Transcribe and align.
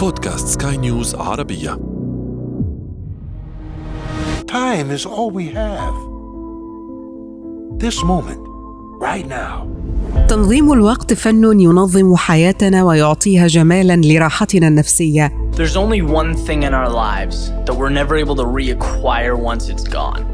بودكاست 0.00 0.62
سكاي 0.62 0.76
نيوز 0.76 1.14
عربية 1.14 1.78
Time 4.46 4.90
is 4.90 5.06
all 5.06 5.30
we 5.30 5.46
have. 5.62 5.94
This 7.78 8.04
moment, 8.04 8.40
right 9.00 9.26
now. 9.28 9.66
تنظيم 10.28 10.72
الوقت 10.72 11.12
فن 11.14 11.60
ينظم 11.60 12.16
حياتنا 12.16 12.84
ويعطيها 12.84 13.46
جمالا 13.46 13.96
لراحتنا 13.96 14.68
النفسيه 14.68 15.32
There's 15.56 15.76
only 15.76 16.02
one 16.02 16.34
thing 16.34 16.62
in 16.62 16.74
our 16.74 16.88
lives 16.88 17.50
that 17.66 17.76
we're 17.76 17.94
never 18.02 18.16
able 18.16 18.36
to 18.36 18.44
reacquire 18.44 19.36
once 19.36 19.68
it's 19.68 19.88
gone. 19.88 20.24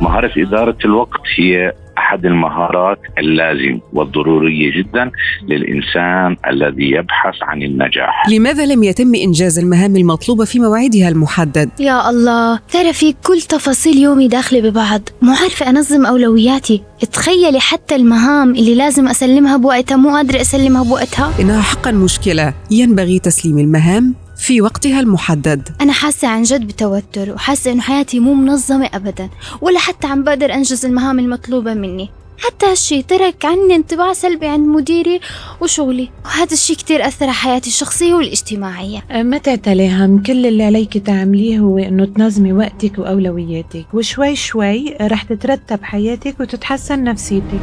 مهارة 0.00 0.32
إدارة 0.36 0.78
الوقت 0.84 1.20
هي 1.38 1.72
أحد 2.08 2.26
المهارات 2.26 2.98
اللازم 3.18 3.80
والضرورية 3.92 4.78
جدا 4.78 5.10
للإنسان 5.48 6.36
الذي 6.50 6.90
يبحث 6.90 7.34
عن 7.42 7.62
النجاح. 7.62 8.28
لماذا 8.28 8.66
لم 8.66 8.84
يتم 8.84 9.14
إنجاز 9.14 9.58
المهام 9.58 9.96
المطلوبة 9.96 10.44
في 10.44 10.58
موعدها 10.58 11.08
المحدد؟ 11.08 11.70
يا 11.80 12.10
الله 12.10 12.60
ترى 12.72 12.92
في 12.92 13.14
كل 13.26 13.40
تفاصيل 13.40 13.98
يومي 13.98 14.28
داخلة 14.28 14.70
ببعض. 14.70 15.00
مو 15.22 15.32
عارفة 15.32 15.70
أنظم 15.70 16.06
أولوياتي. 16.06 16.82
تخيلي 17.12 17.60
حتى 17.60 17.96
المهام 17.96 18.50
اللي 18.50 18.74
لازم 18.74 19.08
أسلمها 19.08 19.56
بوقتها. 19.56 19.96
مو 19.96 20.10
قادرة 20.16 20.40
أسلمها 20.40 20.82
بوقتها. 20.82 21.32
إنها 21.40 21.62
حقا 21.62 21.90
مشكلة. 21.90 22.54
ينبغي 22.70 23.18
تسليم 23.18 23.58
المهام. 23.58 24.14
في 24.38 24.60
وقتها 24.60 25.00
المحدد. 25.00 25.68
أنا 25.80 25.92
حاسة 25.92 26.28
عن 26.28 26.42
جد 26.42 26.66
بتوتر 26.66 27.32
وحاسة 27.32 27.72
إنه 27.72 27.80
حياتي 27.80 28.20
مو 28.20 28.34
منظمة 28.34 28.90
أبدا 28.94 29.28
ولا 29.60 29.78
حتى 29.78 30.06
عم 30.06 30.24
بقدر 30.24 30.54
أنجز 30.54 30.86
المهام 30.86 31.18
المطلوبة 31.18 31.74
مني. 31.74 32.10
حتى 32.38 32.66
هالشي 32.66 33.02
ترك 33.02 33.44
عني 33.44 33.76
انطباع 33.76 34.12
سلبي 34.12 34.46
عند 34.46 34.66
مديري 34.66 35.20
وشغلي 35.60 36.10
وهذا 36.24 36.52
الشي 36.52 36.74
كتير 36.74 37.06
أثر 37.06 37.24
على 37.24 37.34
حياتي 37.34 37.68
الشخصية 37.70 38.14
والاجتماعية. 38.14 39.04
ما 39.10 39.38
تعتلي 39.38 39.90
هم 39.90 40.22
كل 40.22 40.46
اللي 40.46 40.64
عليك 40.64 40.98
تعمليه 40.98 41.58
هو 41.58 41.78
إنه 41.78 42.04
تنظمي 42.04 42.52
وقتك 42.52 42.98
وأولوياتك 42.98 43.86
وشوي 43.94 44.36
شوي 44.36 44.96
رح 45.00 45.22
تترتب 45.22 45.82
حياتك 45.82 46.40
وتتحسن 46.40 47.04
نفسيتك. 47.04 47.60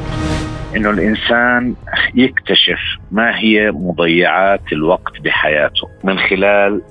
إنه 0.76 0.90
الإنسان 0.90 1.76
يكتشف 2.16 2.80
ما 3.12 3.40
هي 3.40 3.72
مضيعات 3.72 4.62
الوقت 4.72 5.22
بحياته 5.22 5.90
من 6.04 6.20
خلال 6.20 6.82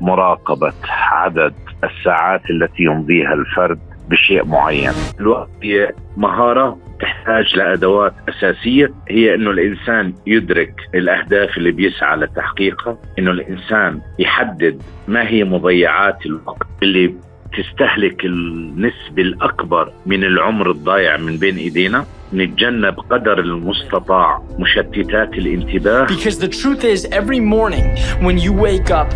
مراقبة 0.00 0.72
عدد 0.88 1.54
الساعات 1.84 2.50
التي 2.50 2.82
يمضيها 2.82 3.34
الفرد 3.34 3.78
بشيء 4.08 4.44
معين. 4.44 4.92
الوقت 5.20 5.50
هي 5.62 5.92
مهارة 6.16 6.78
تحتاج 7.00 7.56
لأدوات 7.56 8.14
أساسية. 8.28 8.92
هي 9.08 9.34
أنه 9.34 9.50
الإنسان 9.50 10.14
يدرك 10.26 10.74
الأهداف 10.94 11.58
اللي 11.58 11.70
بيسعى 11.70 12.16
لتحقيقها. 12.16 12.98
أنه 13.18 13.30
الإنسان 13.30 14.00
يحدد 14.18 14.82
ما 15.08 15.28
هي 15.28 15.44
مضيعات 15.44 16.26
الوقت 16.26 16.66
اللي 16.82 17.14
تستهلك 17.56 18.24
النسبة 18.24 19.22
الأكبر 19.22 19.92
من 20.06 20.24
العمر 20.24 20.70
الضايع 20.70 21.16
من 21.16 21.36
بين 21.36 21.56
إيدينا. 21.56 22.04
نتجنب 22.34 22.94
قدر 23.10 23.38
المستطاع 23.40 24.42
مشتتات 24.58 25.32
الانتباه 25.32 26.06
Because 26.06 26.38
the 26.38 26.48
truth 26.48 26.84
is, 26.84 27.04
every 27.12 27.40
morning 27.40 27.86
when 28.26 28.38
you 28.38 28.52
wake 28.52 28.90
up, 28.90 29.10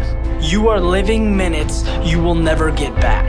you 0.52 0.60
are 0.68 0.80
living 0.80 1.36
minutes 1.36 1.74
you 2.10 2.18
will 2.24 2.40
never 2.50 2.70
get 2.82 2.92
back. 3.00 3.28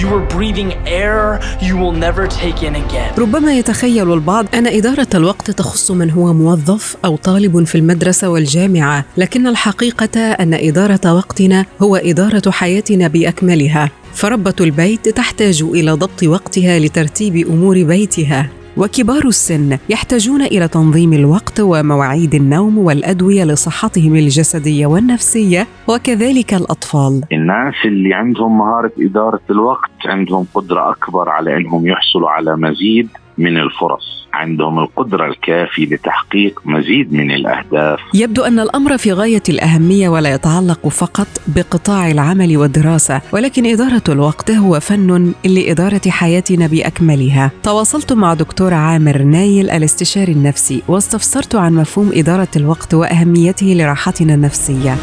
You 0.00 0.08
are 0.16 0.24
breathing 0.36 0.70
air 1.02 1.20
you 1.66 1.74
will 1.80 1.96
never 2.06 2.26
take 2.26 2.62
in 2.62 2.74
again. 2.74 3.18
ربما 3.18 3.58
يتخيل 3.58 4.12
البعض 4.12 4.46
أن 4.54 4.66
إدارة 4.66 5.06
الوقت 5.14 5.50
تخص 5.50 5.90
من 5.90 6.10
هو 6.10 6.32
موظف 6.34 6.96
أو 7.04 7.16
طالب 7.16 7.64
في 7.64 7.74
المدرسة 7.74 8.28
والجامعة 8.28 9.04
لكن 9.16 9.46
الحقيقة 9.46 10.20
أن 10.20 10.54
إدارة 10.54 11.14
وقتنا 11.14 11.64
هو 11.82 11.96
إدارة 11.96 12.50
حياتنا 12.50 13.08
بأكملها 13.08 13.90
فربة 14.14 14.54
البيت 14.60 15.08
تحتاج 15.08 15.62
إلى 15.62 15.92
ضبط 15.92 16.22
وقتها 16.22 16.78
لترتيب 16.78 17.36
أمور 17.36 17.82
بيتها 17.82 18.50
وكبار 18.76 19.24
السن 19.26 19.78
يحتاجون 19.88 20.42
إلى 20.42 20.68
تنظيم 20.68 21.12
الوقت 21.12 21.60
ومواعيد 21.60 22.34
النوم 22.34 22.78
والأدوية 22.78 23.44
لصحتهم 23.44 24.16
الجسدية 24.16 24.86
والنفسية 24.86 25.66
وكذلك 25.88 26.54
الأطفال. 26.54 27.22
الناس 27.32 27.74
اللي 27.84 28.14
عندهم 28.14 28.58
مهارة 28.58 28.92
إدارة 29.00 29.40
الوقت 29.50 29.90
عندهم 30.06 30.46
قدرة 30.54 30.90
أكبر 30.90 31.28
على 31.28 31.56
أنهم 31.56 31.86
يحصلوا 31.86 32.30
على 32.30 32.56
مزيد 32.56 33.08
من 33.38 33.56
الفرص 33.56 34.16
عندهم 34.34 34.78
القدرة 34.78 35.26
الكافية 35.26 35.86
لتحقيق 35.86 36.60
مزيد 36.64 37.12
من 37.12 37.30
الأهداف. 37.30 38.00
يبدو 38.14 38.42
أن 38.42 38.60
الأمر 38.60 38.98
في 38.98 39.12
غاية 39.12 39.42
الأهمية 39.48 40.08
ولا 40.08 40.34
يتعلق 40.34 40.88
فقط 40.88 41.26
بقطاع 41.46 42.10
العمل 42.10 42.56
والدراسة 42.56 43.20
ولكن 43.32 43.66
إدارة 43.66 44.02
الوقت 44.08 44.50
هو 44.50 44.80
فن 44.80 45.32
لإدارة 45.44 46.00
حياتنا 46.08 46.66
بأكملها. 46.66 47.50
تواصلت 47.62 48.12
مع 48.12 48.34
دكتور 48.34 48.74
عامر 48.74 49.22
نايل 49.22 49.70
الاستشاري 49.70 50.32
النفسي 50.32 50.82
واستفسرت 50.88 51.54
عن 51.54 51.74
مفهوم 51.74 52.10
إدارة 52.14 52.48
الوقت 52.56 52.94
وأهميته 52.94 53.66
لراحتنا 53.66 54.34
النفسية. 54.34 54.96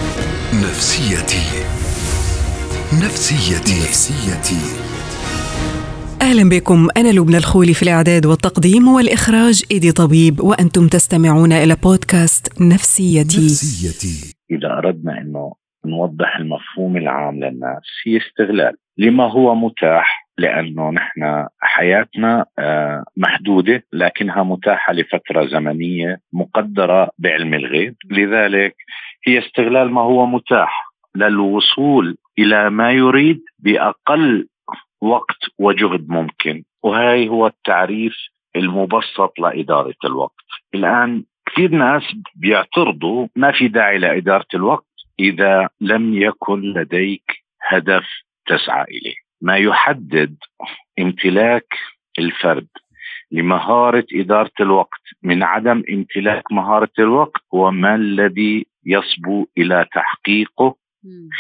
نفسيتي. 0.54 1.44
نفسيتي. 2.94 3.80
نفسيتي. 3.80 4.83
أهلا 6.24 6.50
بكم. 6.50 6.88
أنا 6.98 7.12
لبنى 7.18 7.38
الخولي 7.38 7.74
في 7.74 7.84
الإعداد 7.84 8.26
والتقديم 8.26 8.88
والإخراج 8.88 9.64
إيدي 9.72 9.92
طبيب 9.92 10.40
وأنتم 10.40 10.88
تستمعون 10.88 11.52
إلى 11.52 11.76
بودكاست 11.84 12.62
نفسيتي. 12.62 13.46
نفسيتي. 13.46 14.36
إذا 14.52 14.68
أردنا 14.78 15.22
أنه 15.22 15.54
نوضح 15.86 16.38
المفهوم 16.38 16.98
العام 16.98 17.36
للناس 17.36 17.86
هي 18.06 18.18
استغلال. 18.18 18.74
لما 18.98 19.32
هو 19.32 19.56
متاح؟ 19.56 20.28
لأنه 20.38 20.90
نحن 20.90 21.48
حياتنا 21.60 22.46
آه، 22.60 23.04
محدودة 23.18 23.84
لكنها 23.94 24.44
متاحة 24.44 24.94
لفترة 24.94 25.46
زمنية 25.46 26.20
مقدرة 26.34 27.10
بعلم 27.20 27.54
الغيب. 27.54 27.96
لذلك 28.12 28.76
هي 29.28 29.40
استغلال 29.40 29.92
ما 29.92 30.02
هو 30.02 30.26
متاح 30.26 30.94
للوصول 31.16 32.18
إلى 32.40 32.70
ما 32.70 32.92
يريد 32.92 33.42
بأقل 33.60 34.48
وقت 35.03 35.38
وجهد 35.59 36.09
ممكن 36.09 36.64
وهي 36.84 37.30
هو 37.30 37.47
التعريف 37.47 38.16
المبسط 38.56 39.40
لإدارة 39.40 39.96
الوقت. 40.06 40.46
الآن 40.75 41.24
كثير 41.46 41.72
ناس 41.72 42.03
بيعترضوا 42.36 43.28
ما 43.36 43.52
في 43.52 43.68
داعي 43.68 43.97
لإدارة 43.97 44.46
الوقت 44.53 44.86
إذا 45.19 45.69
لم 45.81 46.13
يكن 46.13 46.62
لديك 46.62 47.44
هدف 47.69 48.06
تسعى 48.46 48.84
إليه. 48.84 49.16
ما 49.42 49.58
يحدد 49.58 50.36
امتلاك 51.00 51.68
الفرد 52.19 52.68
لمهارة 53.31 54.06
إدارة 54.13 54.52
الوقت 54.59 55.02
من 55.24 55.44
عدم 55.44 55.84
امتلاك 55.90 56.52
مهارة 56.52 56.92
الوقت 57.00 57.42
هو 57.53 57.72
ما 57.72 57.96
الذي 57.96 58.66
يصبو 58.86 59.47
إلى 59.58 59.86
تحقيقه 59.94 60.75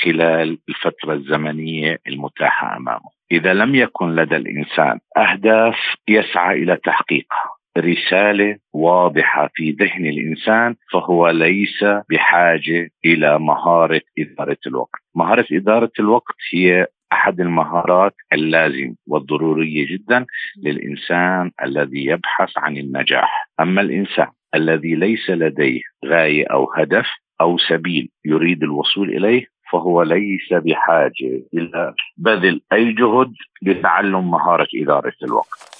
خلال 0.03 0.57
الفترة 0.69 1.13
الزمنية 1.13 1.99
المتاحة 2.07 2.77
أمامه. 2.77 3.09
إذا 3.33 3.53
لم 3.53 3.75
يكن 3.75 4.15
لدى 4.15 4.35
الإنسان 4.35 4.99
أهداف 5.17 5.75
يسعى 6.07 6.63
إلى 6.63 6.77
تحقيقها 6.83 7.53
رسالة 7.77 8.57
واضحة 8.73 9.49
في 9.53 9.71
ذهن 9.71 10.05
الإنسان 10.05 10.75
فهو 10.91 11.29
ليس 11.29 11.85
بحاجة 12.09 12.89
إلى 13.05 13.39
مهارة 13.39 14.01
إدارة 14.19 14.57
الوقت. 14.67 14.99
مهارة 15.15 15.45
إدارة 15.51 15.91
الوقت 15.99 16.35
هي 16.53 16.87
أحد 17.13 17.41
المهارات 17.41 18.13
اللازم 18.33 18.95
والضرورية 19.07 19.87
جدا 19.87 20.25
للإنسان 20.63 21.51
الذي 21.63 22.05
يبحث 22.05 22.57
عن 22.57 22.77
النجاح. 22.77 23.49
أما 23.59 23.81
الإنسان 23.81 24.27
الذي 24.55 24.95
ليس 24.95 25.29
لديه 25.29 25.81
غاية 26.05 26.45
أو 26.51 26.73
هدف 26.73 27.07
أو 27.41 27.57
سبيل 27.57 28.09
يريد 28.25 28.63
الوصول 28.63 29.09
إليه 29.09 29.45
فهو 29.73 30.01
ليس 30.01 30.49
بحاجة 30.51 31.43
إلى 31.53 31.93
بذل 32.17 32.61
أي 32.73 32.93
جهد 32.93 33.33
لتعلم 33.61 34.31
مهارة 34.31 34.67
إدارة 34.83 35.13
الوقت. 35.23 35.73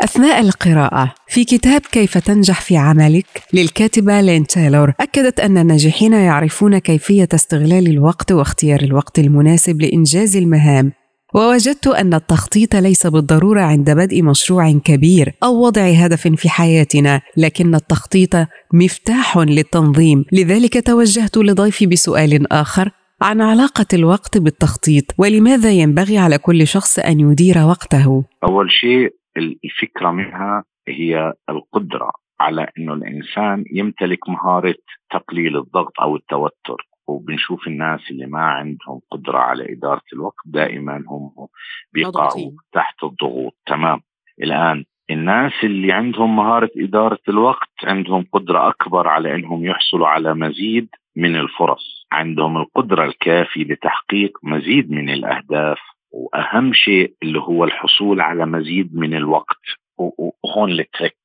أثناء 0.00 0.40
القراءة 0.40 1.14
في 1.28 1.44
كتاب 1.44 1.80
كيف 1.80 2.18
تنجح 2.18 2.60
في 2.60 2.76
عملك؟ 2.76 3.26
للكاتبة 3.54 4.20
لين 4.20 4.46
تايلور 4.46 4.92
أكدت 5.00 5.40
أن 5.40 5.58
الناجحين 5.58 6.12
يعرفون 6.12 6.78
كيفية 6.78 7.28
استغلال 7.34 7.86
الوقت 7.86 8.32
واختيار 8.32 8.80
الوقت 8.80 9.18
المناسب 9.18 9.80
لإنجاز 9.80 10.36
المهام. 10.36 10.92
ووجدت 11.34 11.86
أن 11.86 12.14
التخطيط 12.14 12.76
ليس 12.76 13.06
بالضرورة 13.06 13.60
عند 13.60 13.90
بدء 13.90 14.22
مشروع 14.22 14.72
كبير 14.84 15.32
أو 15.42 15.66
وضع 15.66 15.82
هدف 15.82 16.28
في 16.28 16.48
حياتنا 16.48 17.20
لكن 17.36 17.74
التخطيط 17.74 18.34
مفتاح 18.74 19.38
للتنظيم. 19.38 20.24
لذلك 20.32 20.86
توجهت 20.86 21.36
لضيفي 21.36 21.86
بسؤال 21.86 22.52
آخر 22.52 22.90
عن 23.22 23.40
علاقة 23.40 23.86
الوقت 23.94 24.38
بالتخطيط 24.38 25.04
ولماذا 25.18 25.70
ينبغي 25.70 26.18
على 26.18 26.38
كل 26.38 26.66
شخص 26.66 26.98
أن 26.98 27.20
يدير 27.20 27.58
وقته؟ 27.58 28.24
أول 28.48 28.70
شيء 28.70 29.14
الفكرة 29.64 30.10
منها 30.10 30.64
هي 30.88 31.32
القدرة 31.50 32.10
على 32.40 32.66
إنه 32.78 32.92
الإنسان 32.92 33.64
يمتلك 33.72 34.28
مهارة 34.28 34.74
تقليل 35.10 35.56
الضغط 35.56 36.00
أو 36.02 36.16
التوتر. 36.16 36.93
وبنشوف 37.06 37.66
الناس 37.66 38.00
اللي 38.10 38.26
ما 38.26 38.40
عندهم 38.40 39.00
قدرة 39.10 39.38
على 39.38 39.72
إدارة 39.72 40.02
الوقت 40.12 40.44
دائما 40.46 41.04
هم 41.08 41.30
بيقعوا 41.92 42.50
تحت 42.72 43.04
الضغوط. 43.04 43.56
تمام. 43.66 44.00
الآن 44.42 44.84
الناس 45.10 45.52
اللي 45.64 45.92
عندهم 45.92 46.36
مهارة 46.36 46.70
إدارة 46.76 47.18
الوقت 47.28 47.70
عندهم 47.84 48.26
قدرة 48.32 48.68
أكبر 48.68 49.08
على 49.08 49.34
أنهم 49.34 49.64
يحصلوا 49.64 50.08
على 50.08 50.34
مزيد 50.34 50.88
من 51.16 51.36
الفرص. 51.36 52.06
عندهم 52.12 52.56
القدرة 52.56 53.04
الكافية 53.04 53.64
لتحقيق 53.64 54.38
مزيد 54.42 54.90
من 54.90 55.10
الأهداف 55.10 55.78
وأهم 56.10 56.72
شيء 56.72 57.14
اللي 57.22 57.38
هو 57.38 57.64
الحصول 57.64 58.20
على 58.20 58.46
مزيد 58.46 58.96
من 58.96 59.14
الوقت. 59.14 59.60
وهون 59.98 60.70
التريك 60.70 61.16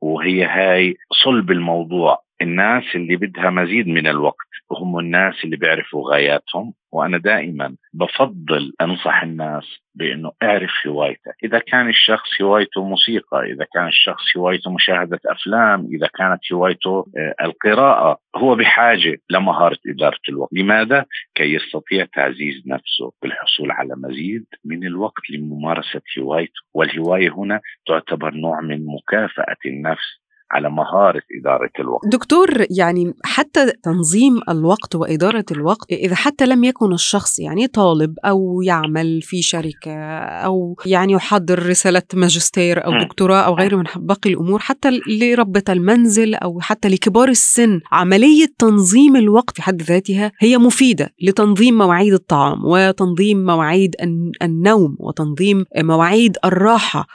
وهي 0.00 0.44
هاي 0.44 0.96
صلب 1.24 1.50
الموضوع. 1.50 2.21
الناس 2.42 2.84
اللي 2.94 3.16
بدها 3.16 3.50
مزيد 3.50 3.88
من 3.88 4.06
الوقت 4.06 4.52
هم 4.72 4.98
الناس 4.98 5.34
اللي 5.44 5.56
بيعرفوا 5.56 6.10
غاياتهم 6.10 6.74
وأنا 6.92 7.18
دائما 7.18 7.76
بفضل 7.94 8.72
أنصح 8.80 9.22
الناس 9.22 9.64
بإنه 9.94 10.32
اعرف 10.42 10.70
هوايتك، 10.86 11.34
إذا 11.44 11.58
كان 11.58 11.88
الشخص 11.88 12.42
هوايته 12.42 12.84
موسيقى، 12.84 13.42
إذا 13.52 13.66
كان 13.74 13.86
الشخص 13.86 14.36
هوايته 14.36 14.70
مشاهدة 14.70 15.20
أفلام، 15.26 15.88
إذا 15.92 16.06
كانت 16.06 16.52
هوايته 16.52 17.06
آه، 17.16 17.34
القراءة، 17.44 18.18
هو 18.36 18.54
بحاجة 18.54 19.18
لمهارة 19.30 19.78
إدارة 19.88 20.18
الوقت، 20.28 20.52
لماذا؟ 20.52 21.04
كي 21.34 21.54
يستطيع 21.54 22.06
تعزيز 22.12 22.62
نفسه 22.66 23.12
بالحصول 23.22 23.70
على 23.70 23.94
مزيد 23.96 24.44
من 24.64 24.86
الوقت 24.86 25.30
لممارسة 25.30 26.02
هوايته، 26.18 26.60
والهواية 26.74 27.30
هنا 27.30 27.60
تعتبر 27.86 28.34
نوع 28.34 28.60
من 28.60 28.86
مكافأة 28.86 29.56
النفس 29.66 30.21
على 30.52 30.70
مهارة 30.70 31.22
إدارة 31.40 31.70
الوقت. 31.80 32.08
دكتور 32.12 32.48
يعني 32.78 33.14
حتى 33.24 33.72
تنظيم 33.82 34.40
الوقت 34.48 34.94
وإدارة 34.94 35.44
الوقت 35.50 35.92
إذا 35.92 36.14
حتى 36.14 36.46
لم 36.46 36.64
يكن 36.64 36.92
الشخص 36.92 37.38
يعني 37.38 37.66
طالب 37.66 38.18
أو 38.24 38.62
يعمل 38.62 39.22
في 39.22 39.42
شركة 39.42 39.92
أو 40.22 40.76
يعني 40.86 41.12
يحضر 41.12 41.66
رسالة 41.66 42.02
ماجستير 42.14 42.86
أو 42.86 42.98
دكتوراه 43.04 43.40
أو 43.40 43.54
غيره 43.54 43.76
من 43.76 43.84
باقي 43.96 44.30
الأمور 44.30 44.58
حتى 44.58 45.00
لربة 45.20 45.62
المنزل 45.68 46.34
أو 46.34 46.60
حتى 46.60 46.88
لكبار 46.88 47.28
السن 47.28 47.80
عملية 47.92 48.46
تنظيم 48.58 49.16
الوقت 49.16 49.56
في 49.56 49.62
حد 49.62 49.82
ذاتها 49.82 50.32
هي 50.38 50.58
مفيدة 50.58 51.10
لتنظيم 51.22 51.78
مواعيد 51.78 52.12
الطعام 52.12 52.64
وتنظيم 52.64 53.46
مواعيد 53.46 53.96
النوم 54.42 54.96
وتنظيم 55.00 55.64
مواعيد 55.76 56.36
الراحة. 56.44 57.06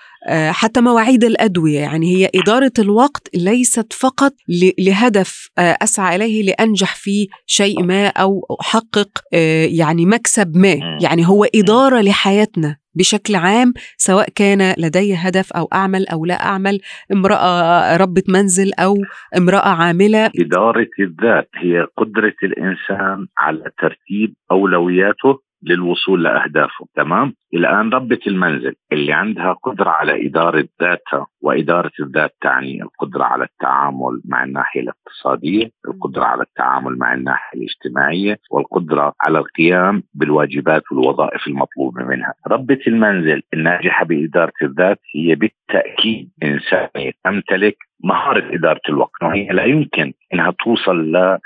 حتى 0.52 0.82
مواعيد 0.82 1.24
الأدوية. 1.24 1.80
يعني 1.80 2.16
هي 2.16 2.30
إدارة 2.36 2.72
الوقت 2.80 3.30
ليست 3.36 3.94
فقط 3.94 4.34
لهدف 4.80 5.50
آه، 5.58 5.78
أسعى 5.82 6.16
إليه 6.16 6.44
لأنجح 6.44 6.96
في 6.96 7.28
شيء 7.46 7.84
ما 7.84 8.08
أو 8.08 8.58
أحقق 8.62 9.10
آه، 9.34 9.66
يعني 9.66 10.06
مكسب 10.06 10.58
ما. 10.58 10.98
يعني 11.02 11.28
هو 11.28 11.46
إدارة 11.56 12.02
لحياتنا 12.02 12.78
بشكل 12.96 13.36
عام 13.36 13.74
سواء 13.98 14.28
كان 14.36 14.74
لدي 14.78 15.16
هدف 15.16 15.54
أو 15.54 15.70
أعمل 15.74 16.08
أو 16.08 16.26
لا 16.26 16.46
أعمل 16.46 16.80
امرأة 17.14 17.98
ربة 17.98 18.24
منزل 18.28 18.74
أو 18.74 18.96
امرأة 19.38 19.70
عاملة. 19.70 20.32
إدارة 20.40 20.90
الذات 21.00 21.50
هي 21.56 21.86
قدرة 21.98 22.36
الإنسان 22.44 23.28
على 23.38 23.64
ترتيب 23.82 24.34
أولوياته 24.52 25.47
للوصول 25.63 26.24
لأهدافه. 26.24 26.86
تمام؟ 26.95 27.33
الآن 27.54 27.89
ربة 27.89 28.19
المنزل 28.27 28.75
اللي 28.92 29.13
عندها 29.13 29.54
قدرة 29.54 29.89
على 29.89 30.27
إدارة 30.27 30.68
ذاتها 30.81 31.27
وإدارة 31.42 31.92
الذات 32.00 32.36
تعني 32.42 32.81
القدرة 32.83 33.24
على 33.24 33.44
التعامل 33.44 34.21
مع 34.25 34.44
الناحية 34.44 34.81
الاقتصادية 34.81 35.71
القدرة 35.88 36.24
على 36.24 36.44
التعامل 36.44 36.98
مع 36.98 37.13
الناحية 37.13 37.59
الاجتماعية 37.59 38.38
والقدرة 38.51 39.13
على 39.21 39.38
القيام 39.39 40.04
بالواجبات 40.13 40.83
والوظائف 40.92 41.48
المطلوبة 41.48 42.04
منها. 42.04 42.33
ربة 42.48 42.80
المنزل 42.88 43.42
الناجحة 43.54 44.06
بإدارة 44.06 44.54
الذات 44.62 45.00
هي 45.15 45.36
بالتأكيد 45.36 46.30
إنسانية 46.44 47.12
تمتلك 47.24 47.77
مهارة 48.04 48.56
إدارة 48.56 48.81
الوقت 48.89 49.24
وهي 49.24 49.48
لا 49.48 49.63
يمكن 49.65 50.13
إنها 50.33 50.54
توصل 50.63 51.12
ل 51.12 51.38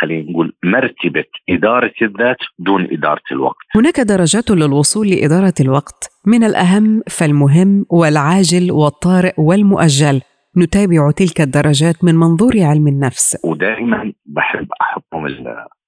خلينا 0.00 0.30
نقول 0.30 0.52
مرتبة 0.64 1.24
إدارة 1.50 1.92
الذات 2.02 2.36
دون 2.58 2.88
إدارة 2.90 3.22
الوقت. 3.32 3.56
هناك 3.76 4.00
درجات 4.00 4.50
للوصول 4.50 5.08
لإدارة 5.08 5.54
الوقت. 5.60 6.10
من 6.26 6.44
الأهم 6.44 7.02
فالمهم 7.10 7.86
والعاجل 7.90 8.72
والطارئ 8.72 9.32
والمؤجل. 9.38 10.20
نتابع 10.56 11.10
تلك 11.10 11.40
الدرجات 11.40 12.04
من 12.04 12.14
منظور 12.14 12.52
علم 12.60 12.88
النفس. 12.88 13.38
ودائما 13.44 14.12
بحب 14.26 14.68
أحطهم 14.80 15.26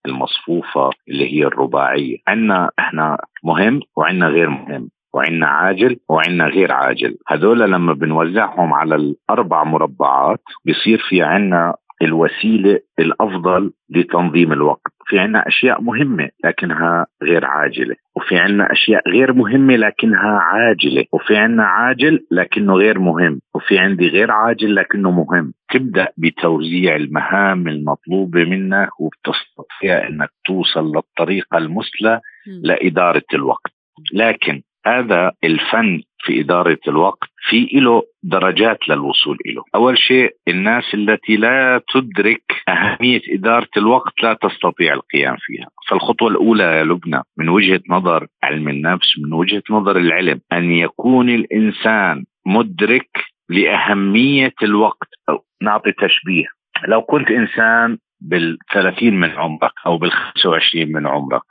المصفوفة 0.06 0.90
اللي 1.08 1.32
هي 1.34 1.46
الرباعية. 1.46 2.16
عندنا 2.28 2.70
إحنا 2.78 3.18
مهم 3.44 3.80
وعندنا 3.96 4.26
غير 4.26 4.50
مهم. 4.50 4.90
وعندنا 5.14 5.46
عاجل 5.46 5.96
وعندنا 6.08 6.44
غير 6.46 6.72
عاجل. 6.72 7.16
هذول 7.28 7.60
لما 7.60 7.92
بنوزعهم 7.92 8.72
على 8.72 8.94
الأربع 8.94 9.64
مربعات 9.64 10.40
بيصير 10.64 11.02
في 11.08 11.22
عندنا 11.22 11.74
الوسيلة 12.04 12.80
الأفضل 12.98 13.72
لتنظيم 13.90 14.52
الوقت. 14.52 14.94
في 15.06 15.18
عنا 15.18 15.48
أشياء 15.48 15.80
مهمة 15.82 16.28
لكنها 16.44 17.06
غير 17.22 17.44
عاجلة 17.44 17.94
وفي 18.16 18.38
عنا 18.38 18.72
أشياء 18.72 19.08
غير 19.08 19.32
مهمة 19.32 19.76
لكنها 19.76 20.38
عاجلة 20.38 21.04
وفي 21.12 21.36
عنا 21.36 21.64
عاجل 21.64 22.26
لكنه 22.30 22.74
غير 22.74 22.98
مهم 22.98 23.40
وفي 23.54 23.78
عندي 23.78 24.08
غير 24.08 24.30
عاجل 24.30 24.74
لكنه 24.74 25.10
مهم. 25.10 25.52
تبدأ 25.70 26.08
بتوزيع 26.16 26.96
المهام 26.96 27.68
المطلوبة 27.68 28.44
منك 28.44 29.00
وبتستطيع 29.00 30.08
إنك 30.08 30.30
توصل 30.46 30.92
للطريقة 30.96 31.58
المثلى 31.58 32.20
لإدارة 32.62 33.24
الوقت. 33.34 33.72
لكن 34.14 34.62
هذا 34.86 35.32
الفن 35.44 36.00
في 36.18 36.40
إدارة 36.40 36.78
الوقت 36.88 37.23
في 37.48 37.68
له 37.72 38.02
درجات 38.22 38.88
للوصول 38.88 39.38
له 39.46 39.62
أول 39.74 39.98
شيء 39.98 40.30
الناس 40.48 40.94
التي 40.94 41.36
لا 41.36 41.82
تدرك 41.94 42.42
أهمية 42.68 43.20
إدارة 43.28 43.68
الوقت 43.76 44.22
لا 44.22 44.34
تستطيع 44.34 44.94
القيام 44.94 45.36
فيها. 45.40 45.66
فالخطوة 45.88 46.28
الأولى 46.28 46.64
يا 46.64 46.84
لبنى 46.84 47.22
من 47.38 47.48
وجهة 47.48 47.80
نظر 47.88 48.26
علم 48.42 48.68
النفس 48.68 49.18
من 49.18 49.32
وجهة 49.32 49.62
نظر 49.70 49.96
العلم 49.96 50.40
أن 50.52 50.70
يكون 50.70 51.30
الإنسان 51.30 52.24
مدرك 52.46 53.24
لأهمية 53.48 54.54
الوقت. 54.62 55.08
أو 55.28 55.44
نعطي 55.62 55.92
تشبيه. 55.92 56.46
لو 56.88 57.02
كنت 57.02 57.30
إنسان 57.30 57.98
بال30 58.24 59.02
من 59.02 59.30
عمرك 59.30 59.72
أو 59.86 59.98
بال25 59.98 60.74
من 60.74 61.06
عمرك. 61.06 61.42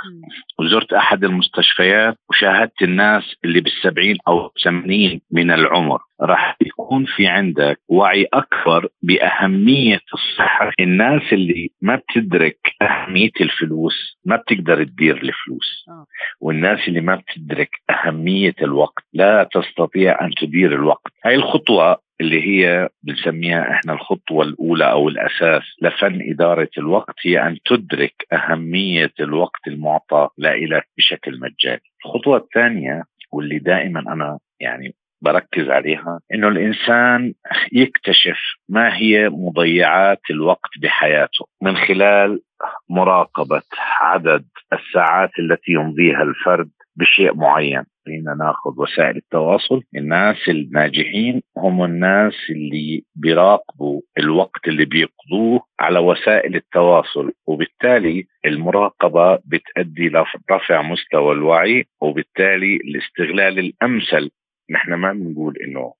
وزرت 0.59 0.93
أحد 0.93 1.23
المستشفيات 1.23 2.17
وشاهدت 2.29 2.81
الناس 2.81 3.35
اللي 3.45 3.61
بال70 3.61 4.17
أو 4.27 4.51
80 4.63 5.21
من 5.31 5.51
العمر. 5.51 5.99
راح 6.21 6.57
يكون 6.61 7.05
في 7.05 7.27
عندك 7.27 7.79
وعي 7.89 8.27
أكبر 8.33 8.87
بأهمية 9.01 9.99
الصحة. 10.13 10.71
الناس 10.79 11.21
اللي 11.33 11.69
ما 11.81 11.95
بتدرك 11.95 12.59
أهمية 12.81 13.31
الفلوس 13.41 14.19
ما 14.25 14.35
بتقدر 14.35 14.83
تدير 14.83 15.15
الفلوس. 15.15 15.85
آه. 15.89 16.05
والناس 16.41 16.87
اللي 16.87 17.01
ما 17.01 17.15
بتدرك 17.15 17.69
أهمية 17.89 18.55
الوقت 18.61 19.03
لا 19.13 19.49
تستطيع 19.53 20.25
أن 20.25 20.31
تدير 20.41 20.73
الوقت. 20.73 21.11
هاي 21.25 21.35
الخطوة 21.35 21.97
اللي 22.21 22.41
هي 22.47 22.89
بنسميها 23.03 23.71
إحنا 23.71 23.93
الخطوة 23.93 24.45
الأولى 24.45 24.91
أو 24.91 25.09
الأساس 25.09 25.63
لفن 25.81 26.19
إدارة 26.31 26.69
الوقت 26.77 27.15
هي 27.25 27.47
أن 27.47 27.57
تدرك 27.65 28.13
أهمية 28.33 29.13
الوقت 29.19 29.67
المعطى 29.67 30.29
لك 30.37 30.87
بشكل 30.97 31.39
مجاني. 31.39 31.81
الخطوة 32.05 32.37
الثانية 32.37 33.03
واللي 33.31 33.59
دائما 33.59 33.99
أنا 33.99 34.39
يعني 34.59 34.95
بركز 35.21 35.69
عليها 35.69 36.19
إنه 36.33 36.47
الإنسان 36.47 37.33
يكتشف 37.71 38.39
ما 38.69 38.97
هي 38.97 39.29
مضيعات 39.29 40.21
الوقت 40.29 40.69
بحياته 40.81 41.45
من 41.61 41.77
خلال 41.77 42.41
مراقبة 42.89 43.61
عدد 44.01 44.45
الساعات 44.73 45.31
التي 45.39 45.71
يمضيها 45.71 46.23
الفرد 46.23 46.69
بشيء 46.95 47.35
معين 47.35 47.83
خلينا 48.05 48.33
ناخذ 48.33 48.81
وسائل 48.81 49.17
التواصل. 49.17 49.81
الناس 49.95 50.49
الناجحين 50.49 51.41
هم 51.57 51.83
الناس 51.83 52.33
اللي 52.49 53.03
بيراقبوا 53.15 54.01
الوقت 54.17 54.67
اللي 54.67 54.85
بيقضوه 54.85 55.61
على 55.79 55.99
وسائل 55.99 56.55
التواصل 56.55 57.31
وبالتالي 57.47 58.25
المراقبة 58.45 59.35
بتؤدي 59.45 60.09
لرفع 60.09 60.81
مستوى 60.81 61.33
الوعي 61.33 61.85
وبالتالي 62.01 62.75
الاستغلال 62.75 63.59
الأمثل. 63.59 64.29
نحن 64.71 64.93
ما 64.93 65.13
بنقول 65.13 65.57
إنه 65.57 65.93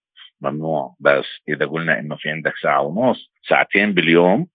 ممنوع. 0.43 0.95
بس 0.99 1.25
إذا 1.49 1.65
قلنا 1.65 1.99
إنه 1.99 2.15
في 2.15 2.29
عندك 2.29 2.53
ساعة 2.61 2.81
ونص 2.81 3.31
ساعتين 3.49 3.93
باليوم 3.93 4.47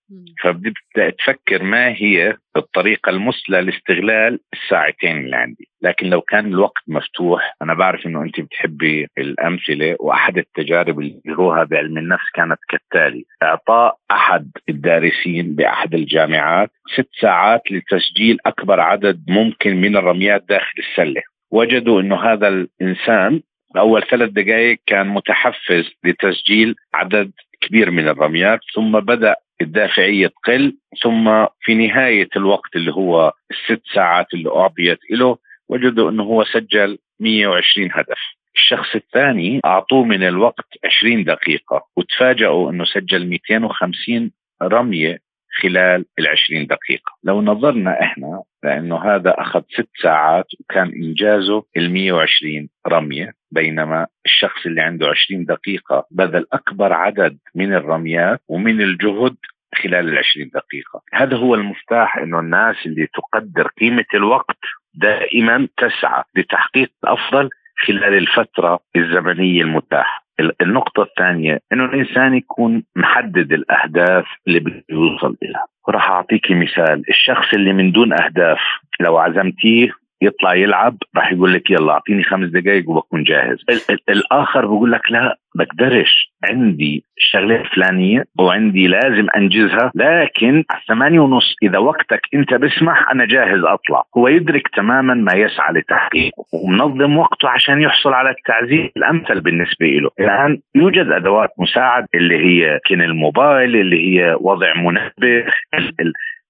فبدأ 0.42 1.10
تفكر 1.18 1.62
ما 1.62 1.88
هي 1.88 2.36
الطريقة 2.56 3.10
المثلى 3.10 3.60
لاستغلال 3.60 4.40
الساعتين 4.52 5.16
اللي 5.18 5.36
عندي. 5.36 5.68
لكن 5.82 6.06
لو 6.06 6.20
كان 6.20 6.46
الوقت 6.46 6.82
مفتوح 6.88 7.54
أنا 7.62 7.74
بعرف 7.74 8.06
أنه 8.06 8.22
أنت 8.22 8.40
بتحبي 8.40 9.06
الأمثلة 9.18 9.96
وأحد 10.00 10.38
التجارب 10.38 11.00
اللي 11.00 11.20
بيروها 11.24 11.64
بعلم 11.64 11.98
النفس 11.98 12.30
كانت 12.34 12.58
كالتالي. 12.68 13.24
إعطاء 13.42 13.96
أحد 14.10 14.50
الدارسين 14.68 15.54
بأحد 15.54 15.94
الجامعات 15.94 16.70
ست 16.94 17.08
ساعات 17.20 17.62
لتسجيل 17.70 18.38
أكبر 18.46 18.80
عدد 18.80 19.24
ممكن 19.28 19.76
من 19.76 19.96
الرميات 19.96 20.44
داخل 20.48 20.74
السلة. 20.78 21.22
وجدوا 21.50 22.00
أنه 22.00 22.16
هذا 22.32 22.48
الإنسان 22.48 23.40
أول 23.76 24.02
ثلاث 24.02 24.30
دقائق 24.30 24.78
كان 24.86 25.08
متحفز 25.08 25.90
لتسجيل 26.04 26.74
عدد 26.94 27.32
كبير 27.60 27.90
من 27.90 28.08
الرميات 28.08 28.60
ثم 28.74 29.00
بدأ 29.00 29.36
الدافعية 29.60 30.26
تقل 30.26 30.76
ثم 31.02 31.46
في 31.60 31.74
نهاية 31.74 32.28
الوقت 32.36 32.76
اللي 32.76 32.92
هو 32.92 33.32
الست 33.50 33.82
ساعات 33.94 34.26
اللي 34.34 34.50
أعطيت 34.50 34.98
له 35.10 35.38
وجدوا 35.68 36.10
أنه 36.10 36.22
هو 36.22 36.44
سجل 36.44 36.98
120 37.20 37.88
هدف. 37.92 38.18
الشخص 38.54 38.94
الثاني 38.94 39.60
أعطوه 39.64 40.04
من 40.04 40.22
الوقت 40.22 40.66
20 40.84 41.24
دقيقة 41.24 41.86
وتفاجئوا 41.96 42.70
أنه 42.70 42.84
سجل 42.84 43.26
250 43.26 44.30
رمية 44.62 45.18
خلال 45.62 46.04
العشرين 46.18 46.66
دقيقة. 46.66 47.12
لو 47.24 47.42
نظرنا 47.42 48.02
إحنا 48.02 48.42
لأنه 48.64 49.14
هذا 49.14 49.34
أخذ 49.38 49.62
ست 49.68 49.88
ساعات 50.02 50.46
وكان 50.60 50.88
إنجازه 50.88 51.64
ال 51.76 51.90
120 51.92 52.68
رمية. 52.88 53.37
بينما 53.50 54.06
الشخص 54.26 54.66
اللي 54.66 54.80
عنده 54.80 55.08
20 55.08 55.44
دقيقة 55.44 56.06
بذل 56.10 56.46
أكبر 56.52 56.92
عدد 56.92 57.38
من 57.54 57.74
الرميات 57.74 58.40
ومن 58.48 58.80
الجهد 58.82 59.36
خلال 59.82 60.08
ال 60.08 60.18
20 60.18 60.50
دقيقة. 60.54 61.02
هذا 61.12 61.36
هو 61.36 61.54
المفتاح 61.54 62.16
أنه 62.18 62.40
الناس 62.40 62.76
اللي 62.86 63.06
تقدر 63.06 63.68
قيمة 63.80 64.04
الوقت 64.14 64.58
دائما 64.94 65.68
تسعى 65.76 66.22
لتحقيق 66.36 66.90
الأفضل 67.04 67.50
خلال 67.86 68.14
الفترة 68.18 68.80
الزمنية 68.96 69.62
المتاحة. 69.62 70.28
النقطة 70.60 71.02
الثانية 71.02 71.60
إنه 71.72 71.84
الإنسان 71.84 72.34
يكون 72.34 72.84
محدد 72.96 73.52
الأهداف 73.52 74.26
اللي 74.46 74.60
بده 74.60 74.84
يوصل 74.88 75.36
لها 75.42 75.66
وراح 75.88 76.10
اعطيكي 76.10 76.54
مثال 76.54 77.02
الشخص 77.08 77.54
اللي 77.54 77.72
من 77.72 77.92
دون 77.92 78.12
أهداف 78.12 78.58
لو 79.00 79.18
عزمتيه 79.18 79.90
يطلع 80.22 80.54
يلعب 80.54 80.96
راح 81.16 81.32
يقول 81.32 81.54
لك 81.54 81.70
يلا 81.70 81.92
أعطيني 81.92 82.22
خمس 82.24 82.50
دقائق 82.50 82.90
وبكون 82.90 83.22
جاهز. 83.22 83.64
الآخر 84.08 84.66
بقول 84.66 84.92
لك 84.92 85.10
لا 85.10 85.36
بقدرش 85.54 86.32
عندي 86.50 87.04
الشغله 87.18 87.56
الفلانيه 87.60 88.24
وعندي 88.38 88.86
لازم 88.86 89.26
أنجزها 89.36 89.92
لكن 89.94 90.64
على 90.70 90.82
ثمانية 90.88 91.20
ونص 91.20 91.54
إذا 91.62 91.78
وقتك 91.78 92.20
أنت 92.34 92.54
بسمح 92.54 93.10
أنا 93.10 93.24
جاهز 93.26 93.64
أطلع. 93.64 94.02
هو 94.16 94.28
يدرك 94.28 94.68
تماما 94.76 95.14
ما 95.14 95.32
يسعى 95.34 95.72
لتحقيقه 95.74 96.44
ومنظم 96.64 97.16
وقته 97.16 97.48
عشان 97.48 97.82
يحصل 97.82 98.12
على 98.12 98.30
التعزيز 98.30 98.90
الأمثل 98.96 99.40
بالنسبة 99.40 99.86
له. 99.86 100.10
الآن 100.20 100.58
يوجد 100.74 101.06
أدوات 101.10 101.50
مساعد 101.58 102.06
اللي 102.14 102.36
هي 102.36 102.80
كن 102.88 103.02
الموبايل 103.02 103.76
اللي 103.76 104.08
هي 104.20 104.36
وضع 104.40 104.74
منبه 104.76 105.44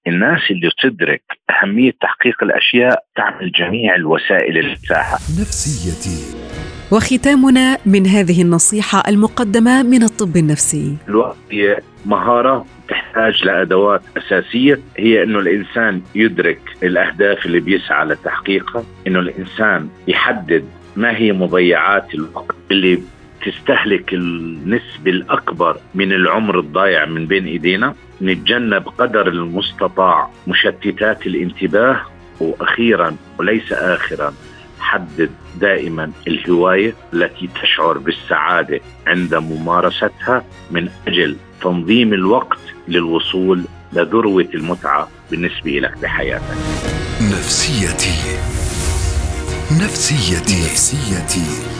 الناس 0.09 0.41
اللي 0.51 0.69
تدرك 0.83 1.23
أهمية 1.49 1.91
تحقيق 2.01 2.43
الأشياء 2.43 3.03
تعمل 3.15 3.51
جميع 3.51 3.95
الوسائل 3.95 4.57
المتاحة 4.57 5.15
نفسيتي. 5.15 6.39
وختامنا 6.91 7.77
من 7.85 8.07
هذه 8.07 8.41
النصيحة 8.41 9.03
المقدمة 9.07 9.83
من 9.83 10.03
الطب 10.03 10.37
النفسي. 10.37 10.97
الوقت 11.07 11.37
هي 11.51 11.79
مهارة 12.05 12.65
تحتاج 12.89 13.45
لأدوات 13.45 14.01
أساسية. 14.17 14.79
هي 14.97 15.23
أنه 15.23 15.39
الإنسان 15.39 16.01
يدرك 16.15 16.61
الأهداف 16.83 17.45
اللي 17.45 17.59
بيسعى 17.59 18.05
لتحقيقها 18.05 18.83
أنه 19.07 19.19
الإنسان 19.19 19.89
يحدد 20.07 20.65
ما 20.95 21.17
هي 21.17 21.31
مضيعات 21.31 22.13
الوقت 22.13 22.55
اللي 22.71 22.99
تستهلك 23.45 24.13
النسبة 24.13 25.11
الأكبر 25.11 25.77
من 25.95 26.13
العمر 26.13 26.59
الضايع 26.59 27.05
من 27.05 27.25
بين 27.25 27.45
إيدينا 27.45 27.95
نتجنب 28.21 28.87
قدر 28.87 29.27
المستطاع 29.27 30.29
مشتتات 30.47 31.27
الانتباه 31.27 32.01
وأخيرا 32.39 33.15
وليس 33.39 33.73
آخرا 33.73 34.33
حدد 34.79 35.29
دائما 35.61 36.11
الهواية 36.27 36.93
التي 37.13 37.49
تشعر 37.61 37.97
بالسعادة 37.97 38.79
عند 39.07 39.35
ممارستها 39.35 40.43
من 40.71 40.89
أجل 41.07 41.35
تنظيم 41.61 42.13
الوقت 42.13 42.59
للوصول 42.87 43.63
لذروة 43.93 44.47
المتعة 44.53 45.09
بالنسبة 45.31 45.71
لك 45.71 45.97
بحياتك. 45.97 46.43
نفسيتي. 47.21 48.39
نفسيتي. 49.83 50.53
نفسيتي. 50.53 51.78